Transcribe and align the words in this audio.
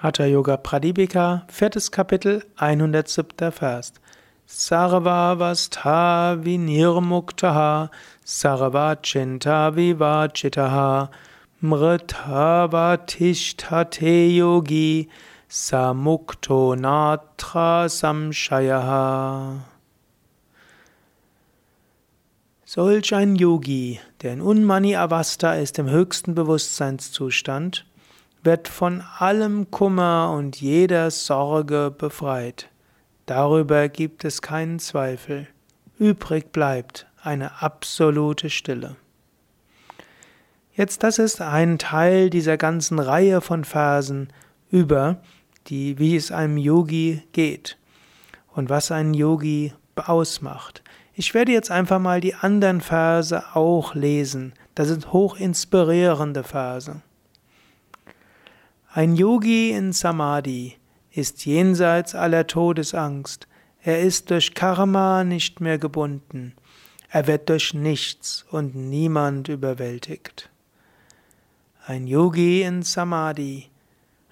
Hatha 0.00 0.28
Yoga 0.28 0.56
Pradipika, 0.56 1.42
viertes 1.48 1.90
Kapitel, 1.90 2.44
107. 2.56 3.50
Vers. 3.50 3.92
Sarvavastha 4.46 6.36
vinirmuktaha, 6.40 7.90
sarvachinta 8.24 9.72
vivachitaha, 9.74 11.08
mritavatishtate 11.60 14.36
yogi, 14.36 15.08
samukto 15.48 16.76
natra 16.76 17.88
samshayaha. 17.88 19.64
Solch 22.64 23.14
ein 23.14 23.34
Yogi, 23.34 23.98
der 24.22 24.34
in 24.34 24.42
Unmani 24.42 24.94
Avastha 24.94 25.54
ist, 25.54 25.76
im 25.80 25.90
höchsten 25.90 26.36
Bewusstseinszustand, 26.36 27.84
wird 28.42 28.68
von 28.68 29.02
allem 29.18 29.70
Kummer 29.70 30.34
und 30.36 30.60
jeder 30.60 31.10
Sorge 31.10 31.94
befreit. 31.96 32.68
Darüber 33.26 33.88
gibt 33.88 34.24
es 34.24 34.42
keinen 34.42 34.78
Zweifel. 34.78 35.48
Übrig 35.98 36.52
bleibt 36.52 37.06
eine 37.22 37.60
absolute 37.60 38.50
Stille. 38.50 38.96
Jetzt, 40.72 41.02
das 41.02 41.18
ist 41.18 41.40
ein 41.40 41.78
Teil 41.78 42.30
dieser 42.30 42.56
ganzen 42.56 43.00
Reihe 43.00 43.40
von 43.40 43.64
Versen 43.64 44.28
über 44.70 45.20
die, 45.66 45.98
wie 45.98 46.16
es 46.16 46.30
einem 46.30 46.56
Yogi 46.56 47.22
geht 47.32 47.76
und 48.54 48.70
was 48.70 48.92
einen 48.92 49.12
Yogi 49.12 49.72
ausmacht. 49.96 50.82
Ich 51.14 51.34
werde 51.34 51.50
jetzt 51.50 51.72
einfach 51.72 51.98
mal 51.98 52.20
die 52.20 52.34
anderen 52.34 52.80
Verse 52.80 53.42
auch 53.54 53.96
lesen. 53.96 54.52
Das 54.76 54.86
sind 54.86 55.12
hoch 55.12 55.36
inspirierende 55.36 56.44
Verse. 56.44 57.02
Ein 58.90 59.16
Yogi 59.16 59.72
in 59.72 59.92
Samadhi 59.92 60.76
ist 61.10 61.44
jenseits 61.44 62.14
aller 62.14 62.46
Todesangst. 62.46 63.46
Er 63.82 64.00
ist 64.00 64.30
durch 64.30 64.54
Karma 64.54 65.24
nicht 65.24 65.60
mehr 65.60 65.76
gebunden. 65.76 66.54
Er 67.10 67.26
wird 67.26 67.50
durch 67.50 67.74
nichts 67.74 68.46
und 68.50 68.74
niemand 68.74 69.48
überwältigt. 69.48 70.48
Ein 71.86 72.06
Yogi 72.06 72.62
in 72.62 72.82
Samadhi 72.82 73.66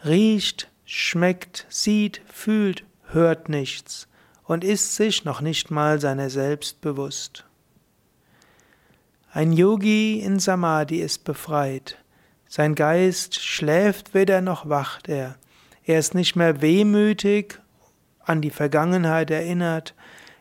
riecht, 0.06 0.70
schmeckt, 0.86 1.66
sieht, 1.68 2.22
fühlt, 2.26 2.84
hört 3.08 3.50
nichts 3.50 4.08
und 4.44 4.64
ist 4.64 4.96
sich 4.96 5.26
noch 5.26 5.42
nicht 5.42 5.70
mal 5.70 6.00
seiner 6.00 6.30
selbst 6.30 6.80
bewusst. 6.80 7.44
Ein 9.32 9.52
Yogi 9.52 10.20
in 10.20 10.38
Samadhi 10.38 11.02
ist 11.02 11.24
befreit. 11.24 11.98
Sein 12.48 12.74
Geist 12.74 13.42
schläft 13.42 14.14
weder 14.14 14.40
noch 14.40 14.68
wacht 14.68 15.08
er. 15.08 15.36
Er 15.84 15.98
ist 15.98 16.14
nicht 16.14 16.36
mehr 16.36 16.60
wehmütig 16.62 17.60
an 18.24 18.40
die 18.40 18.50
Vergangenheit 18.50 19.30
erinnert. 19.30 19.94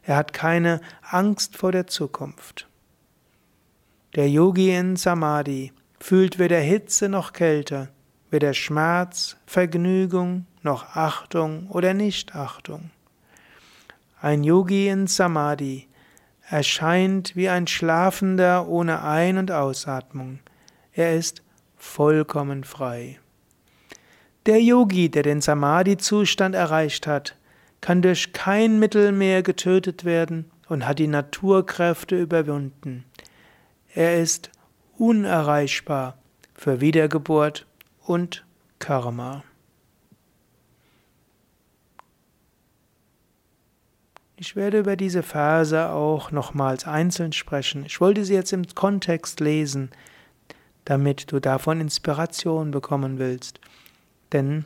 Er 0.03 0.15
hat 0.15 0.33
keine 0.33 0.81
Angst 1.01 1.57
vor 1.57 1.71
der 1.71 1.87
Zukunft. 1.87 2.67
Der 4.15 4.29
Yogi 4.29 4.75
in 4.75 4.95
Samadhi 4.95 5.73
fühlt 5.99 6.39
weder 6.39 6.59
Hitze 6.59 7.09
noch 7.09 7.33
Kälte, 7.33 7.89
weder 8.29 8.53
Schmerz, 8.53 9.37
Vergnügung 9.45 10.45
noch 10.61 10.95
Achtung 10.95 11.69
oder 11.69 11.93
Nichtachtung. 11.93 12.91
Ein 14.21 14.43
Yogi 14.43 14.87
in 14.87 15.07
Samadhi 15.07 15.87
erscheint 16.47 17.35
wie 17.35 17.49
ein 17.49 17.67
Schlafender 17.67 18.67
ohne 18.67 19.03
Ein- 19.03 19.37
und 19.37 19.51
Ausatmung. 19.51 20.39
Er 20.93 21.15
ist 21.15 21.43
vollkommen 21.85 22.63
frei. 22.63 23.19
Der 24.45 24.61
Yogi, 24.61 25.09
der 25.09 25.23
den 25.23 25.41
Samadhi-Zustand 25.41 26.53
erreicht 26.53 27.07
hat, 27.07 27.35
kann 27.79 28.01
durch 28.01 28.33
kein 28.33 28.79
Mittel 28.79 29.11
mehr 29.11 29.43
getötet 29.43 30.03
werden 30.03 30.51
und 30.67 30.87
hat 30.87 30.99
die 30.99 31.07
Naturkräfte 31.07 32.19
überwunden. 32.19 33.05
Er 33.93 34.21
ist 34.21 34.51
unerreichbar 34.97 36.17
für 36.53 36.81
Wiedergeburt 36.81 37.65
und 38.01 38.45
Karma. 38.79 39.43
Ich 44.37 44.55
werde 44.55 44.79
über 44.79 44.97
diese 44.97 45.23
Verse 45.23 45.89
auch 45.89 46.31
nochmals 46.31 46.85
einzeln 46.85 47.31
sprechen. 47.31 47.85
Ich 47.85 48.01
wollte 48.01 48.25
sie 48.25 48.33
jetzt 48.33 48.51
im 48.51 48.65
Kontext 48.75 49.39
lesen, 49.39 49.91
damit 50.85 51.31
du 51.31 51.39
davon 51.39 51.81
Inspiration 51.81 52.71
bekommen 52.71 53.19
willst. 53.19 53.59
Denn 54.31 54.65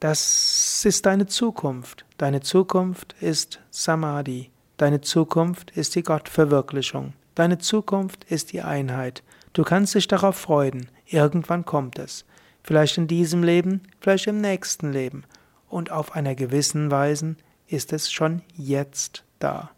das 0.00 0.84
ist 0.84 1.06
deine 1.06 1.26
Zukunft. 1.26 2.04
Deine 2.18 2.40
Zukunft 2.40 3.14
ist 3.20 3.60
Samadhi. 3.70 4.50
Deine 4.76 5.00
Zukunft 5.00 5.70
ist 5.70 5.94
die 5.94 6.02
Gottverwirklichung. 6.02 7.14
Deine 7.34 7.58
Zukunft 7.58 8.24
ist 8.24 8.52
die 8.52 8.62
Einheit. 8.62 9.22
Du 9.52 9.62
kannst 9.62 9.94
dich 9.94 10.08
darauf 10.08 10.36
freuen. 10.36 10.88
Irgendwann 11.06 11.64
kommt 11.64 11.98
es. 11.98 12.24
Vielleicht 12.62 12.98
in 12.98 13.06
diesem 13.06 13.42
Leben, 13.42 13.82
vielleicht 14.00 14.26
im 14.26 14.40
nächsten 14.40 14.92
Leben. 14.92 15.24
Und 15.68 15.90
auf 15.90 16.14
einer 16.14 16.34
gewissen 16.34 16.90
Weise 16.90 17.36
ist 17.66 17.92
es 17.92 18.12
schon 18.12 18.42
jetzt 18.56 19.24
da. 19.38 19.70